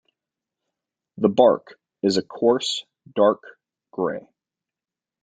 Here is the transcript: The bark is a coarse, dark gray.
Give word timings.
The 1.19 1.29
bark 1.29 1.79
is 2.01 2.17
a 2.17 2.23
coarse, 2.23 2.85
dark 3.15 3.43
gray. 3.91 4.27